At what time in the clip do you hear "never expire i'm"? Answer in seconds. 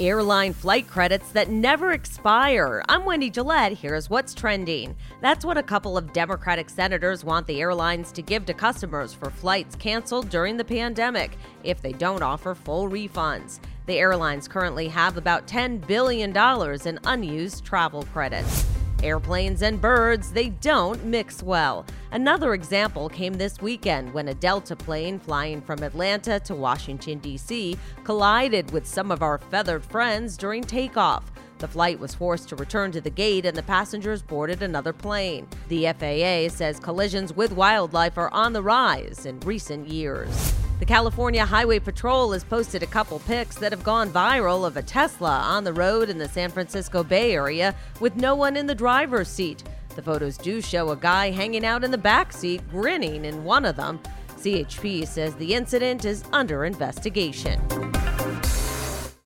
1.50-3.04